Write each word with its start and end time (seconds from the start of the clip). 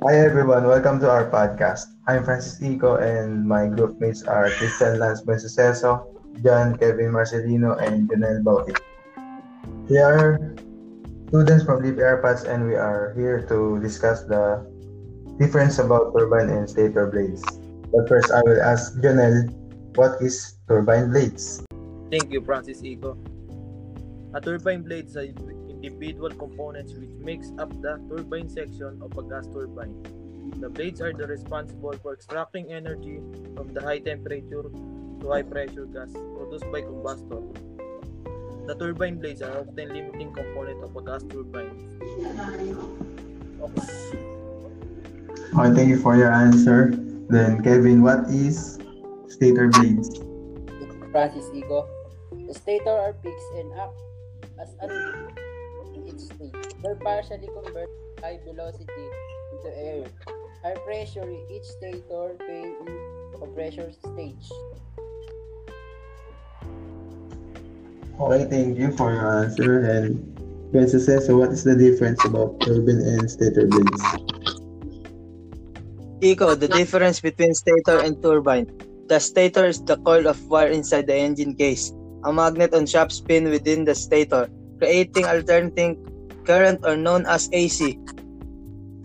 Hi 0.00 0.16
everyone, 0.16 0.64
welcome 0.64 0.96
to 1.04 1.12
our 1.12 1.28
podcast. 1.28 1.92
I'm 2.08 2.24
Francis 2.24 2.56
Ico 2.64 2.96
and 2.96 3.44
my 3.44 3.68
group 3.68 4.00
mates 4.00 4.24
are 4.24 4.48
Christian 4.56 4.96
Lance 4.96 5.20
Buensuceso, 5.20 6.08
John 6.40 6.72
Kevin 6.80 7.12
Marcelino, 7.12 7.76
and 7.76 8.08
Janelle 8.08 8.40
Bauti. 8.40 8.72
We 9.92 10.00
are 10.00 10.40
students 11.28 11.68
from 11.68 11.84
Leap 11.84 12.00
Airpads 12.00 12.48
and 12.48 12.64
we 12.64 12.80
are 12.80 13.12
here 13.12 13.44
to 13.52 13.76
discuss 13.84 14.24
the 14.24 14.64
difference 15.36 15.76
about 15.76 16.16
turbine 16.16 16.48
and 16.48 16.64
stator 16.64 17.04
blades. 17.12 17.44
But 17.92 18.08
first, 18.08 18.32
I 18.32 18.40
will 18.48 18.56
ask 18.56 18.96
Janelle, 19.04 19.52
what 20.00 20.16
is 20.24 20.56
turbine 20.64 21.12
blades? 21.12 21.60
Thank 22.08 22.32
you, 22.32 22.40
Francis 22.40 22.80
Ico. 22.80 23.20
A 24.32 24.40
turbine 24.40 24.80
blade 24.80 25.12
is 25.12 25.16
individual 25.82 26.30
components 26.30 26.92
which 26.92 27.10
makes 27.20 27.52
up 27.58 27.70
the 27.80 28.00
turbine 28.08 28.48
section 28.48 29.00
of 29.02 29.16
a 29.16 29.22
gas 29.22 29.46
turbine. 29.46 29.94
The 30.60 30.68
blades 30.68 31.00
are 31.00 31.12
the 31.12 31.26
responsible 31.26 31.92
for 32.02 32.14
extracting 32.14 32.72
energy 32.72 33.20
from 33.54 33.72
the 33.72 33.80
high 33.80 33.98
temperature 33.98 34.64
to 34.64 35.28
high 35.28 35.42
pressure 35.42 35.86
gas 35.86 36.12
produced 36.12 36.70
by 36.72 36.82
combustor. 36.82 37.40
The 38.66 38.74
turbine 38.74 39.18
blades 39.18 39.42
are 39.42 39.60
often 39.60 39.88
limiting 39.88 40.32
component 40.32 40.84
of 40.84 40.96
a 40.96 41.02
gas 41.02 41.22
turbine. 41.24 41.72
Okay, 45.50 45.74
thank 45.74 45.88
you 45.88 45.98
for 45.98 46.16
your 46.16 46.32
answer. 46.32 46.92
Then, 47.28 47.62
Kevin, 47.62 48.02
what 48.02 48.28
is 48.28 48.78
stator 49.28 49.68
blades? 49.68 50.20
Francis 51.10 51.46
Ico. 51.50 51.88
The 52.46 52.54
stator 52.54 52.90
are 52.90 53.12
peaks 53.14 53.44
and 53.56 53.72
act 53.78 53.98
as 54.60 54.74
an 54.80 54.90
in 55.94 56.08
each 56.08 56.20
state. 56.20 56.54
They 56.82 56.94
partially 57.02 57.48
convert 57.48 57.88
high 58.20 58.38
velocity 58.44 59.06
into 59.52 59.70
air. 59.76 60.04
High 60.62 60.76
pressure 60.84 61.24
in 61.24 61.40
each 61.50 61.64
stator 61.64 62.36
vane 62.46 62.76
in 62.86 63.40
compression 63.40 63.92
stage. 63.92 64.50
Okay, 68.20 68.44
thank 68.50 68.78
you 68.78 68.92
for 68.92 69.12
your 69.12 69.44
answer. 69.44 69.80
And 69.80 70.20
Buensuceso, 70.72 71.26
so 71.26 71.38
what 71.38 71.50
is 71.50 71.64
the 71.64 71.74
difference 71.74 72.22
about 72.24 72.60
turbine 72.60 73.00
and 73.00 73.30
stator 73.30 73.66
blades? 73.66 74.04
Ico, 76.20 76.52
the 76.52 76.68
difference 76.68 77.20
between 77.20 77.54
stator 77.54 77.98
and 77.98 78.20
turbine. 78.22 78.68
The 79.08 79.18
stator 79.18 79.64
is 79.64 79.80
the 79.82 79.96
coil 79.96 80.28
of 80.28 80.36
wire 80.46 80.68
inside 80.68 81.08
the 81.08 81.16
engine 81.16 81.56
case. 81.56 81.90
A 82.24 82.32
magnet 82.32 82.74
on 82.74 82.84
shaft 82.84 83.12
spin 83.12 83.48
within 83.48 83.84
the 83.88 83.94
stator, 83.94 84.46
creating 84.80 85.28
alternating 85.28 86.00
current 86.48 86.80
or 86.82 86.96
known 86.96 87.28
as 87.28 87.52
AC. 87.52 88.00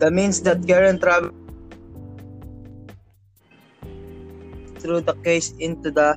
That 0.00 0.12
means 0.12 0.40
that 0.48 0.64
current 0.64 1.04
travels 1.04 1.36
through 4.80 5.04
the 5.04 5.14
case 5.20 5.52
into 5.60 5.90
the 5.90 6.16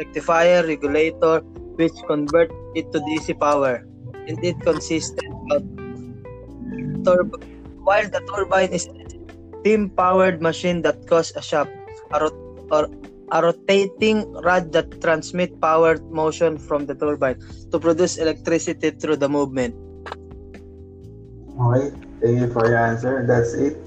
rectifier 0.00 0.64
regulator 0.64 1.40
which 1.76 1.94
convert 2.08 2.50
it 2.74 2.90
to 2.92 3.00
DC 3.04 3.38
power. 3.38 3.84
And 4.26 4.40
it 4.40 4.56
consists 4.64 5.12
of 5.52 5.62
turbo 7.04 7.36
while 7.84 8.08
the 8.08 8.24
turbine 8.24 8.72
is 8.72 8.88
a 8.88 9.04
steam-powered 9.60 10.40
machine 10.40 10.80
that 10.82 11.06
causes 11.06 11.36
a 11.36 11.42
shaft, 11.42 11.70
a, 12.12 12.20
rot- 12.24 12.40
or 12.72 12.88
a 13.30 13.42
rotating 13.42 14.30
rod 14.42 14.72
that 14.72 15.00
transmit 15.00 15.60
power 15.60 15.98
motion 16.10 16.58
from 16.58 16.86
the 16.86 16.94
turbine 16.94 17.38
to 17.70 17.78
produce 17.78 18.16
electricity 18.18 18.90
through 18.90 19.16
the 19.16 19.28
movement. 19.28 19.74
Okay, 21.60 21.90
thank 22.20 22.40
you 22.40 22.50
for 22.52 22.66
your 22.66 22.78
answer. 22.78 23.24
That's 23.26 23.54
it. 23.54 23.83